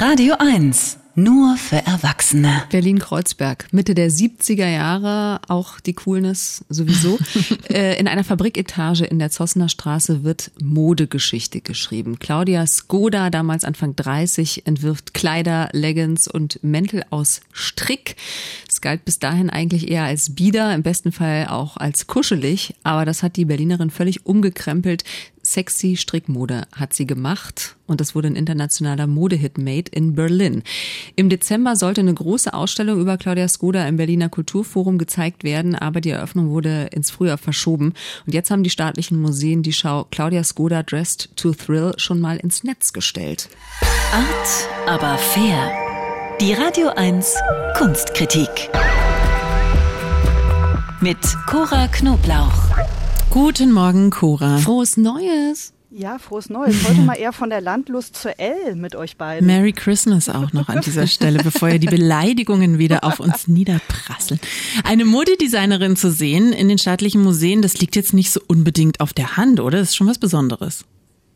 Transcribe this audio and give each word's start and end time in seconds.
Radio 0.00 0.34
1. 0.38 0.96
Nur 1.14 1.58
für 1.58 1.76
Erwachsene. 1.76 2.62
Berlin-Kreuzberg, 2.70 3.66
Mitte 3.70 3.94
der 3.94 4.10
70er 4.10 4.66
Jahre, 4.66 5.42
auch 5.48 5.78
die 5.78 5.92
Coolness 5.92 6.64
sowieso. 6.70 7.18
äh, 7.68 8.00
in 8.00 8.08
einer 8.08 8.24
Fabriketage 8.24 9.04
in 9.04 9.18
der 9.18 9.30
Zossener 9.30 9.68
Straße 9.68 10.24
wird 10.24 10.52
Modegeschichte 10.62 11.60
geschrieben. 11.60 12.18
Claudia 12.18 12.66
Skoda, 12.66 13.28
damals 13.28 13.64
Anfang 13.64 13.94
30, 13.94 14.66
entwirft 14.66 15.12
Kleider, 15.12 15.68
Leggings 15.72 16.28
und 16.28 16.64
Mäntel 16.64 17.04
aus 17.10 17.42
Strick. 17.52 18.16
Es 18.66 18.80
galt 18.80 19.04
bis 19.04 19.18
dahin 19.18 19.50
eigentlich 19.50 19.90
eher 19.90 20.04
als 20.04 20.34
bieder, 20.34 20.74
im 20.74 20.82
besten 20.82 21.12
Fall 21.12 21.48
auch 21.48 21.76
als 21.76 22.06
kuschelig, 22.06 22.74
aber 22.84 23.04
das 23.04 23.22
hat 23.22 23.36
die 23.36 23.44
Berlinerin 23.44 23.90
völlig 23.90 24.24
umgekrempelt. 24.24 25.04
Sexy 25.50 25.96
Strickmode 25.96 26.66
hat 26.74 26.94
sie 26.94 27.06
gemacht 27.06 27.76
und 27.86 28.00
das 28.00 28.14
wurde 28.14 28.28
ein 28.28 28.36
internationaler 28.36 29.06
Modehit 29.06 29.58
made 29.58 29.90
in 29.90 30.14
Berlin. 30.14 30.62
Im 31.16 31.28
Dezember 31.28 31.74
sollte 31.74 32.00
eine 32.00 32.14
große 32.14 32.54
Ausstellung 32.54 33.00
über 33.00 33.18
Claudia 33.18 33.48
Skoda 33.48 33.86
im 33.88 33.96
Berliner 33.96 34.28
Kulturforum 34.28 34.96
gezeigt 34.96 35.42
werden, 35.42 35.74
aber 35.74 36.00
die 36.00 36.10
Eröffnung 36.10 36.50
wurde 36.50 36.88
ins 36.92 37.10
Frühjahr 37.10 37.38
verschoben. 37.38 37.94
Und 38.26 38.32
jetzt 38.32 38.50
haben 38.50 38.62
die 38.62 38.70
staatlichen 38.70 39.20
Museen 39.20 39.62
die 39.62 39.72
Schau 39.72 40.06
Claudia 40.10 40.44
Skoda 40.44 40.84
Dressed 40.84 41.30
to 41.36 41.52
Thrill 41.52 41.94
schon 41.96 42.20
mal 42.20 42.36
ins 42.36 42.62
Netz 42.62 42.92
gestellt. 42.92 43.48
Art, 44.12 44.88
aber 44.88 45.18
fair. 45.18 45.72
Die 46.40 46.52
Radio 46.52 46.88
1 46.88 47.34
Kunstkritik. 47.76 48.70
Mit 51.00 51.18
Cora 51.46 51.88
Knoblauch. 51.88 52.69
Guten 53.30 53.70
Morgen, 53.70 54.10
Cora. 54.10 54.58
Frohes 54.58 54.96
Neues. 54.96 55.72
Ja, 55.92 56.18
frohes 56.18 56.50
Neues. 56.50 56.88
Heute 56.88 57.00
mal 57.02 57.14
eher 57.14 57.32
von 57.32 57.48
der 57.48 57.60
Landlust 57.60 58.16
zur 58.16 58.40
L 58.40 58.74
mit 58.74 58.96
euch 58.96 59.16
beiden. 59.18 59.46
Merry 59.46 59.72
Christmas 59.72 60.28
auch 60.28 60.52
noch 60.52 60.68
an 60.68 60.80
dieser 60.80 61.06
Stelle, 61.06 61.40
bevor 61.40 61.68
ja 61.68 61.78
die 61.78 61.86
Beleidigungen 61.86 62.78
wieder 62.78 63.04
auf 63.04 63.20
uns 63.20 63.46
niederprasseln. 63.46 64.40
Eine 64.82 65.04
Modedesignerin 65.04 65.94
zu 65.94 66.10
sehen 66.10 66.52
in 66.52 66.68
den 66.68 66.78
staatlichen 66.78 67.22
Museen, 67.22 67.62
das 67.62 67.78
liegt 67.78 67.94
jetzt 67.94 68.14
nicht 68.14 68.32
so 68.32 68.40
unbedingt 68.48 69.00
auf 69.00 69.12
der 69.12 69.36
Hand, 69.36 69.60
oder? 69.60 69.78
Das 69.78 69.90
ist 69.90 69.96
schon 69.96 70.08
was 70.08 70.18
Besonderes. 70.18 70.84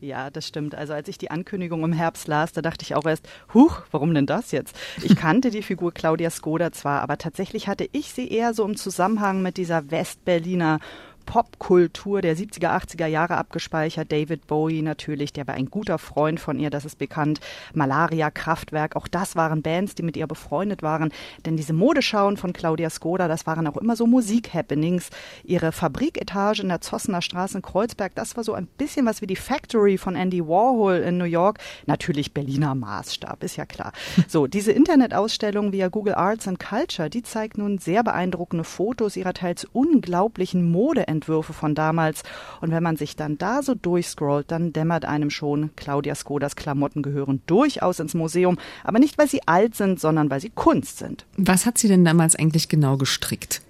Ja, 0.00 0.30
das 0.30 0.48
stimmt. 0.48 0.74
Also 0.74 0.92
als 0.92 1.08
ich 1.08 1.16
die 1.16 1.30
Ankündigung 1.30 1.82
im 1.84 1.92
Herbst 1.92 2.26
las, 2.26 2.52
da 2.52 2.60
dachte 2.60 2.82
ich 2.82 2.94
auch 2.94 3.06
erst, 3.06 3.26
huch, 3.54 3.82
warum 3.90 4.12
denn 4.12 4.26
das 4.26 4.50
jetzt? 4.50 4.76
Ich 5.02 5.16
kannte 5.16 5.50
die 5.50 5.62
Figur 5.62 5.94
Claudia 5.94 6.28
Skoda 6.28 6.72
zwar, 6.72 7.00
aber 7.00 7.16
tatsächlich 7.18 7.68
hatte 7.68 7.88
ich 7.92 8.12
sie 8.12 8.28
eher 8.28 8.52
so 8.52 8.64
im 8.64 8.76
Zusammenhang 8.76 9.40
mit 9.40 9.56
dieser 9.56 9.90
Westberliner 9.90 10.80
Popkultur 11.24 12.20
der 12.20 12.36
70er, 12.36 12.68
80er 12.68 13.06
Jahre 13.06 13.36
abgespeichert. 13.36 14.12
David 14.12 14.46
Bowie 14.46 14.82
natürlich, 14.82 15.32
der 15.32 15.46
war 15.46 15.54
ein 15.54 15.70
guter 15.70 15.98
Freund 15.98 16.40
von 16.40 16.58
ihr, 16.58 16.70
das 16.70 16.84
ist 16.84 16.98
bekannt. 16.98 17.40
Malaria, 17.72 18.30
Kraftwerk, 18.30 18.96
auch 18.96 19.08
das 19.08 19.36
waren 19.36 19.62
Bands, 19.62 19.94
die 19.94 20.02
mit 20.02 20.16
ihr 20.16 20.26
befreundet 20.26 20.82
waren. 20.82 21.12
Denn 21.44 21.56
diese 21.56 21.72
Modeschauen 21.72 22.36
von 22.36 22.52
Claudia 22.52 22.90
Skoda, 22.90 23.28
das 23.28 23.46
waren 23.46 23.66
auch 23.66 23.76
immer 23.76 23.96
so 23.96 24.06
Musik-Happenings. 24.06 25.10
Ihre 25.44 25.72
Fabriketage 25.72 26.60
in 26.60 26.68
der 26.68 26.80
Zossener 26.80 27.22
Straße 27.22 27.58
in 27.58 27.62
Kreuzberg, 27.62 28.14
das 28.14 28.36
war 28.36 28.44
so 28.44 28.54
ein 28.54 28.66
bisschen 28.66 29.06
was 29.06 29.22
wie 29.22 29.26
die 29.26 29.36
Factory 29.36 29.98
von 29.98 30.16
Andy 30.16 30.46
Warhol 30.46 30.96
in 30.96 31.18
New 31.18 31.24
York. 31.24 31.58
Natürlich 31.86 32.32
Berliner 32.32 32.74
Maßstab, 32.74 33.42
ist 33.42 33.56
ja 33.56 33.66
klar. 33.66 33.92
So, 34.26 34.46
diese 34.46 34.72
Internetausstellung 34.72 35.72
via 35.72 35.88
Google 35.88 36.14
Arts 36.14 36.48
and 36.48 36.58
Culture, 36.58 37.08
die 37.10 37.22
zeigt 37.22 37.58
nun 37.58 37.78
sehr 37.78 38.02
beeindruckende 38.02 38.64
Fotos 38.64 39.16
ihrer 39.16 39.32
teils 39.32 39.64
unglaublichen 39.72 40.70
Mode 40.70 41.06
Entwürfe 41.14 41.52
von 41.52 41.74
damals. 41.74 42.22
Und 42.60 42.70
wenn 42.70 42.82
man 42.82 42.96
sich 42.96 43.16
dann 43.16 43.38
da 43.38 43.62
so 43.62 43.74
durchscrollt, 43.74 44.50
dann 44.50 44.72
dämmert 44.72 45.04
einem 45.04 45.30
schon, 45.30 45.70
Claudia 45.76 46.14
Skodas 46.14 46.56
Klamotten 46.56 47.02
gehören 47.02 47.40
durchaus 47.46 48.00
ins 48.00 48.14
Museum, 48.14 48.58
aber 48.82 48.98
nicht, 48.98 49.18
weil 49.18 49.28
sie 49.28 49.40
alt 49.46 49.74
sind, 49.74 50.00
sondern 50.00 50.30
weil 50.30 50.40
sie 50.40 50.50
Kunst 50.50 50.98
sind. 50.98 51.24
Was 51.36 51.66
hat 51.66 51.78
sie 51.78 51.88
denn 51.88 52.04
damals 52.04 52.36
eigentlich 52.36 52.68
genau 52.68 52.96
gestrickt? 52.96 53.62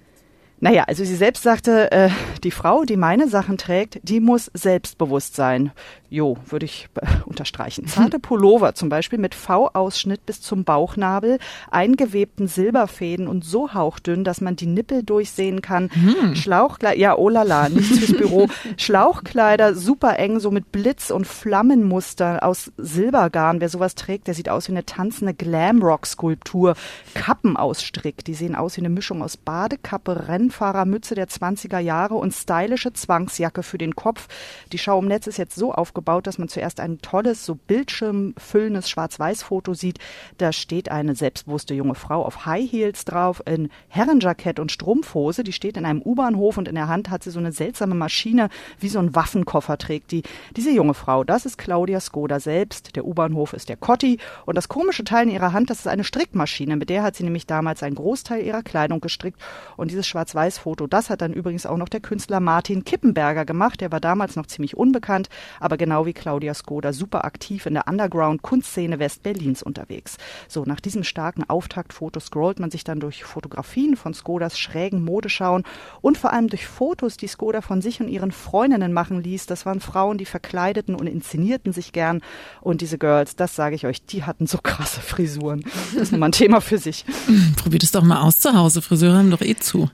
Naja, 0.60 0.84
also 0.84 1.04
sie 1.04 1.16
selbst 1.16 1.42
sagte, 1.42 1.92
äh, 1.92 2.08
die 2.42 2.50
Frau, 2.50 2.84
die 2.84 2.96
meine 2.96 3.28
Sachen 3.28 3.58
trägt, 3.58 4.00
die 4.02 4.20
muss 4.20 4.50
selbstbewusst 4.54 5.36
sein. 5.36 5.72
Jo, 6.14 6.36
würde 6.46 6.64
ich 6.64 6.88
äh, 7.00 7.06
unterstreichen. 7.26 7.88
Zarte 7.88 8.20
Pullover 8.20 8.76
zum 8.76 8.88
Beispiel 8.88 9.18
mit 9.18 9.34
V-Ausschnitt 9.34 10.24
bis 10.24 10.40
zum 10.40 10.62
Bauchnabel, 10.62 11.40
eingewebten 11.72 12.46
Silberfäden 12.46 13.26
und 13.26 13.44
so 13.44 13.74
hauchdünn, 13.74 14.22
dass 14.22 14.40
man 14.40 14.54
die 14.54 14.68
Nippel 14.68 15.02
durchsehen 15.02 15.60
kann. 15.60 15.90
Hm. 15.90 16.36
Schlauchkleider, 16.36 16.96
ja, 16.96 17.16
oh 17.16 17.28
la 17.28 17.42
la, 17.42 17.68
nichts 17.68 17.98
fürs 17.98 18.16
Büro. 18.16 18.46
Schlauchkleider, 18.76 19.74
super 19.74 20.16
eng, 20.20 20.38
so 20.38 20.52
mit 20.52 20.70
Blitz- 20.70 21.10
und 21.10 21.26
Flammenmuster 21.26 22.44
aus 22.44 22.70
Silbergarn. 22.76 23.60
Wer 23.60 23.68
sowas 23.68 23.96
trägt, 23.96 24.28
der 24.28 24.34
sieht 24.34 24.48
aus 24.48 24.68
wie 24.68 24.72
eine 24.72 24.86
tanzende 24.86 25.34
Glamrock-Skulptur. 25.34 26.76
Kappen 27.14 27.56
aus 27.56 27.82
Strick, 27.82 28.24
die 28.24 28.34
sehen 28.34 28.54
aus 28.54 28.76
wie 28.76 28.82
eine 28.82 28.88
Mischung 28.88 29.20
aus 29.20 29.36
Badekappe, 29.36 30.28
Rennfahrermütze 30.28 31.16
der 31.16 31.26
20er 31.26 31.80
Jahre 31.80 32.14
und 32.14 32.32
stylische 32.32 32.92
Zwangsjacke 32.92 33.64
für 33.64 33.78
den 33.78 33.96
Kopf. 33.96 34.28
Die 34.70 34.78
Schau 34.78 35.00
im 35.00 35.08
Netz 35.08 35.26
ist 35.26 35.38
jetzt 35.38 35.56
so 35.56 35.72
aufgebaut, 35.72 36.03
aufgebaut, 36.04 36.26
dass 36.26 36.38
man 36.38 36.48
zuerst 36.48 36.80
ein 36.80 36.98
tolles, 36.98 37.46
so 37.46 37.54
bildschirmfüllendes 37.54 38.90
Schwarz-Weiß-Foto 38.90 39.74
sieht. 39.74 39.98
Da 40.38 40.52
steht 40.52 40.90
eine 40.90 41.14
selbstbewusste 41.14 41.74
junge 41.74 41.94
Frau 41.94 42.24
auf 42.24 42.44
High 42.46 42.70
Heels 42.70 43.04
drauf, 43.04 43.42
in 43.46 43.70
Herrenjackett 43.88 44.58
und 44.60 44.70
Strumpfhose. 44.70 45.44
Die 45.44 45.52
steht 45.52 45.76
in 45.76 45.86
einem 45.86 46.02
U-Bahnhof 46.02 46.58
und 46.58 46.68
in 46.68 46.74
der 46.74 46.88
Hand 46.88 47.10
hat 47.10 47.22
sie 47.22 47.30
so 47.30 47.38
eine 47.38 47.52
seltsame 47.52 47.94
Maschine, 47.94 48.48
wie 48.78 48.88
so 48.88 48.98
ein 48.98 49.14
Waffenkoffer 49.14 49.78
trägt 49.78 50.10
die. 50.10 50.22
Diese 50.56 50.70
junge 50.70 50.94
Frau, 50.94 51.24
das 51.24 51.46
ist 51.46 51.56
Claudia 51.56 52.00
Skoda 52.00 52.38
selbst. 52.38 52.96
Der 52.96 53.06
U-Bahnhof 53.06 53.54
ist 53.54 53.68
der 53.68 53.76
Kotti. 53.76 54.18
Und 54.44 54.56
das 54.56 54.68
komische 54.68 55.04
Teil 55.04 55.28
in 55.28 55.34
ihrer 55.34 55.52
Hand, 55.52 55.70
das 55.70 55.80
ist 55.80 55.88
eine 55.88 56.04
Strickmaschine. 56.04 56.76
Mit 56.76 56.90
der 56.90 57.02
hat 57.02 57.16
sie 57.16 57.24
nämlich 57.24 57.46
damals 57.46 57.82
einen 57.82 57.96
Großteil 57.96 58.44
ihrer 58.44 58.62
Kleidung 58.62 59.00
gestrickt. 59.00 59.40
Und 59.76 59.90
dieses 59.90 60.06
Schwarz-Weiß-Foto, 60.06 60.86
das 60.86 61.08
hat 61.08 61.22
dann 61.22 61.32
übrigens 61.32 61.66
auch 61.66 61.78
noch 61.78 61.88
der 61.88 62.00
Künstler 62.00 62.40
Martin 62.40 62.84
Kippenberger 62.84 63.44
gemacht. 63.44 63.80
Der 63.80 63.90
war 63.90 64.00
damals 64.00 64.36
noch 64.36 64.46
ziemlich 64.46 64.76
unbekannt, 64.76 65.28
aber 65.60 65.76
genau 65.76 65.93
genau 65.94 66.06
wie 66.06 66.12
Claudia 66.12 66.54
Skoda 66.54 66.92
super 66.92 67.24
aktiv 67.24 67.66
in 67.66 67.74
der 67.74 67.86
Underground-Kunstszene 67.86 68.98
Westberlins 68.98 69.62
unterwegs. 69.62 70.16
So, 70.48 70.64
nach 70.64 70.80
diesem 70.80 71.04
starken 71.04 71.48
Auftaktfoto 71.48 72.18
scrollt 72.18 72.58
man 72.58 72.72
sich 72.72 72.82
dann 72.82 72.98
durch 72.98 73.22
Fotografien 73.22 73.94
von 73.94 74.12
Skodas 74.12 74.58
schrägen 74.58 75.04
Modeschauen 75.04 75.62
und 76.00 76.18
vor 76.18 76.32
allem 76.32 76.48
durch 76.48 76.66
Fotos, 76.66 77.16
die 77.16 77.28
Skoda 77.28 77.60
von 77.60 77.80
sich 77.80 78.00
und 78.00 78.08
ihren 78.08 78.32
Freundinnen 78.32 78.92
machen 78.92 79.22
ließ. 79.22 79.46
Das 79.46 79.66
waren 79.66 79.78
Frauen, 79.78 80.18
die 80.18 80.24
verkleideten 80.24 80.96
und 80.96 81.06
inszenierten 81.06 81.72
sich 81.72 81.92
gern. 81.92 82.22
Und 82.60 82.80
diese 82.80 82.98
Girls, 82.98 83.36
das 83.36 83.54
sage 83.54 83.76
ich 83.76 83.86
euch, 83.86 84.04
die 84.04 84.24
hatten 84.24 84.48
so 84.48 84.58
krasse 84.60 85.00
Frisuren. 85.00 85.62
Das 85.92 86.02
ist 86.02 86.12
nochmal 86.12 86.30
ein 86.30 86.32
Thema 86.32 86.60
für 86.60 86.78
sich. 86.78 87.04
Probiert 87.56 87.84
es 87.84 87.92
doch 87.92 88.02
mal 88.02 88.20
aus 88.20 88.40
zu 88.40 88.52
Hause. 88.52 88.82
Friseure 88.82 89.18
haben 89.18 89.30
doch 89.30 89.42
eh 89.42 89.54
zu. 89.54 89.88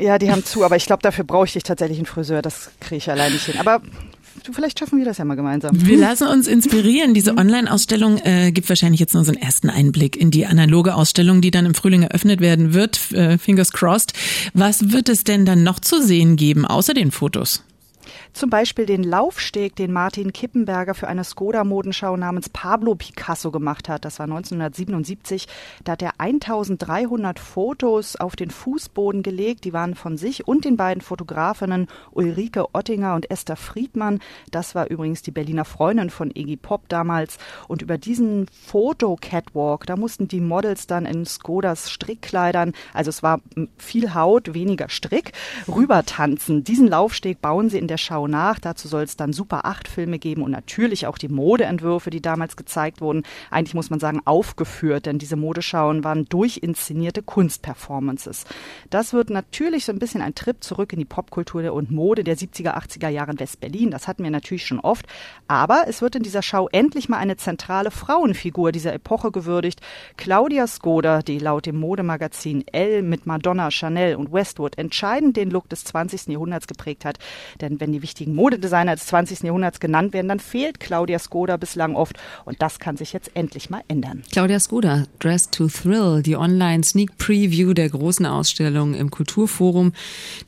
Ja, 0.00 0.18
die 0.18 0.32
haben 0.32 0.44
zu, 0.44 0.64
aber 0.64 0.74
ich 0.74 0.86
glaube, 0.86 1.02
dafür 1.02 1.22
brauche 1.22 1.46
ich 1.46 1.62
tatsächlich 1.62 1.98
einen 1.98 2.06
Friseur. 2.06 2.42
Das 2.42 2.72
kriege 2.80 2.96
ich 2.96 3.08
allein 3.08 3.32
nicht 3.32 3.44
hin. 3.44 3.60
Aber 3.60 3.80
vielleicht 4.52 4.78
schaffen 4.78 4.98
wir 4.98 5.04
das 5.04 5.18
ja 5.18 5.24
mal 5.24 5.34
gemeinsam. 5.34 5.70
Wir 5.74 5.96
lassen 5.96 6.28
uns 6.28 6.46
inspirieren. 6.46 7.14
Diese 7.14 7.36
Online-Ausstellung 7.36 8.18
äh, 8.18 8.52
gibt 8.52 8.68
wahrscheinlich 8.68 9.00
jetzt 9.00 9.14
nur 9.14 9.24
so 9.24 9.32
einen 9.32 9.40
ersten 9.40 9.70
Einblick 9.70 10.16
in 10.16 10.30
die 10.30 10.46
analoge 10.46 10.94
Ausstellung, 10.94 11.40
die 11.40 11.50
dann 11.50 11.66
im 11.66 11.74
Frühling 11.74 12.02
eröffnet 12.02 12.40
werden 12.40 12.74
wird. 12.74 13.12
Äh, 13.12 13.38
fingers 13.38 13.72
crossed. 13.72 14.12
Was 14.52 14.92
wird 14.92 15.08
es 15.08 15.24
denn 15.24 15.44
dann 15.44 15.62
noch 15.62 15.80
zu 15.80 16.02
sehen 16.02 16.36
geben, 16.36 16.66
außer 16.66 16.94
den 16.94 17.10
Fotos? 17.10 17.62
Zum 18.34 18.50
Beispiel 18.50 18.84
den 18.84 19.04
Laufsteg, 19.04 19.76
den 19.76 19.92
Martin 19.92 20.32
Kippenberger 20.32 20.94
für 20.94 21.06
eine 21.06 21.22
Skoda-Modenschau 21.22 22.16
namens 22.16 22.48
Pablo 22.48 22.96
Picasso 22.96 23.52
gemacht 23.52 23.88
hat. 23.88 24.04
Das 24.04 24.18
war 24.18 24.24
1977. 24.24 25.46
Da 25.84 25.92
hat 25.92 26.02
er 26.02 26.14
1300 26.18 27.38
Fotos 27.38 28.16
auf 28.16 28.34
den 28.34 28.50
Fußboden 28.50 29.22
gelegt. 29.22 29.64
Die 29.64 29.72
waren 29.72 29.94
von 29.94 30.16
sich 30.16 30.48
und 30.48 30.64
den 30.64 30.76
beiden 30.76 31.00
Fotografinnen 31.00 31.86
Ulrike 32.10 32.74
Ottinger 32.74 33.14
und 33.14 33.30
Esther 33.30 33.54
Friedmann. 33.54 34.18
Das 34.50 34.74
war 34.74 34.90
übrigens 34.90 35.22
die 35.22 35.30
Berliner 35.30 35.64
Freundin 35.64 36.10
von 36.10 36.32
Iggy 36.34 36.56
Pop 36.56 36.88
damals. 36.88 37.38
Und 37.68 37.82
über 37.82 37.98
diesen 37.98 38.48
Foto-Catwalk, 38.48 39.86
da 39.86 39.94
mussten 39.94 40.26
die 40.26 40.40
Models 40.40 40.88
dann 40.88 41.06
in 41.06 41.24
Skodas 41.24 41.88
Strickkleidern, 41.88 42.72
also 42.92 43.10
es 43.10 43.22
war 43.22 43.40
viel 43.78 44.12
Haut, 44.12 44.54
weniger 44.54 44.88
Strick, 44.88 45.30
rüber 45.68 46.04
tanzen. 46.04 46.64
Diesen 46.64 46.88
Laufsteg 46.88 47.40
bauen 47.40 47.70
sie 47.70 47.78
in 47.78 47.86
der 47.86 47.96
Schau 47.96 48.23
nach. 48.26 48.58
Dazu 48.58 48.88
soll 48.88 49.02
es 49.02 49.16
dann 49.16 49.32
Super 49.32 49.64
8 49.64 49.88
Filme 49.88 50.18
geben 50.18 50.42
und 50.42 50.50
natürlich 50.50 51.06
auch 51.06 51.18
die 51.18 51.28
Modeentwürfe, 51.28 52.10
die 52.10 52.22
damals 52.22 52.56
gezeigt 52.56 53.00
wurden. 53.00 53.22
Eigentlich 53.50 53.74
muss 53.74 53.90
man 53.90 54.00
sagen 54.00 54.20
aufgeführt, 54.24 55.06
denn 55.06 55.18
diese 55.18 55.36
Modeschauen 55.36 56.04
waren 56.04 56.24
durchinszenierte 56.26 57.22
Kunstperformances. 57.22 58.44
Das 58.90 59.12
wird 59.12 59.30
natürlich 59.30 59.84
so 59.84 59.92
ein 59.92 59.98
bisschen 59.98 60.22
ein 60.22 60.34
Trip 60.34 60.62
zurück 60.62 60.92
in 60.92 60.98
die 60.98 61.04
Popkultur 61.04 61.72
und 61.72 61.90
Mode 61.90 62.24
der 62.24 62.36
70er, 62.36 62.76
80er 62.76 63.08
Jahre 63.08 63.32
in 63.32 63.40
West-Berlin. 63.40 63.90
Das 63.90 64.08
hatten 64.08 64.24
wir 64.24 64.30
natürlich 64.30 64.66
schon 64.66 64.80
oft. 64.80 65.06
Aber 65.46 65.84
es 65.88 66.02
wird 66.02 66.16
in 66.16 66.22
dieser 66.22 66.42
Schau 66.42 66.68
endlich 66.68 67.08
mal 67.08 67.18
eine 67.18 67.36
zentrale 67.36 67.90
Frauenfigur 67.90 68.72
dieser 68.72 68.92
Epoche 68.92 69.30
gewürdigt. 69.30 69.80
Claudia 70.16 70.66
Skoda, 70.66 71.22
die 71.22 71.38
laut 71.38 71.66
dem 71.66 71.76
Modemagazin 71.76 72.64
Elle 72.72 73.02
mit 73.02 73.26
Madonna, 73.26 73.70
Chanel 73.70 74.16
und 74.16 74.32
Westwood 74.32 74.78
entscheidend 74.78 75.36
den 75.36 75.50
Look 75.50 75.68
des 75.68 75.84
20. 75.84 76.28
Jahrhunderts 76.28 76.66
geprägt 76.66 77.04
hat. 77.04 77.18
Denn 77.60 77.80
wenn 77.80 77.92
die 77.92 78.02
wichtigen 78.14 78.36
Modedesigner 78.36 78.94
des 78.94 79.06
20. 79.06 79.42
Jahrhunderts 79.42 79.80
genannt 79.80 80.12
werden, 80.12 80.28
dann 80.28 80.38
fehlt 80.38 80.78
Claudia 80.78 81.18
Skoda 81.18 81.56
bislang 81.56 81.96
oft. 81.96 82.16
Und 82.44 82.62
das 82.62 82.78
kann 82.78 82.96
sich 82.96 83.12
jetzt 83.12 83.32
endlich 83.34 83.70
mal 83.70 83.82
ändern. 83.88 84.22
Claudia 84.30 84.60
Skoda, 84.60 85.06
Dress 85.18 85.50
to 85.50 85.66
Thrill, 85.66 86.22
die 86.22 86.36
Online-Sneak-Preview 86.36 87.74
der 87.74 87.88
großen 87.88 88.24
Ausstellung 88.24 88.94
im 88.94 89.10
Kulturforum. 89.10 89.94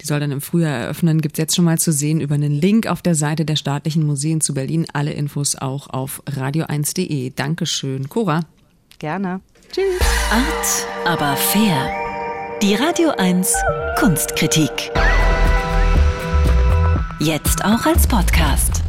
Die 0.00 0.06
soll 0.06 0.20
dann 0.20 0.30
im 0.30 0.40
Frühjahr 0.40 0.78
eröffnen. 0.78 1.20
Gibt 1.20 1.38
es 1.38 1.38
jetzt 1.38 1.56
schon 1.56 1.64
mal 1.64 1.78
zu 1.78 1.90
sehen 1.90 2.20
über 2.20 2.36
einen 2.36 2.52
Link 2.52 2.86
auf 2.86 3.02
der 3.02 3.16
Seite 3.16 3.44
der 3.44 3.56
Staatlichen 3.56 4.06
Museen 4.06 4.40
zu 4.40 4.54
Berlin. 4.54 4.86
Alle 4.92 5.12
Infos 5.12 5.56
auch 5.56 5.90
auf 5.90 6.22
radio1.de. 6.26 7.32
Dankeschön, 7.34 8.08
Cora. 8.08 8.42
Gerne. 9.00 9.40
Tschüss. 9.72 9.84
Art, 10.30 10.86
aber 11.04 11.36
fair. 11.36 11.90
Die 12.62 12.76
Radio 12.76 13.10
1 13.10 13.52
Kunstkritik. 13.98 14.92
Jetzt 17.18 17.64
auch 17.64 17.86
als 17.86 18.06
Podcast. 18.06 18.85